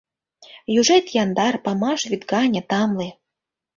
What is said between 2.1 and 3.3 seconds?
гане тамле…